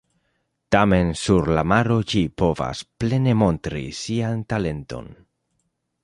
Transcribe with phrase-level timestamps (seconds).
[0.75, 5.13] Tamen sur la maro ĝi povas plene montri sian talenton.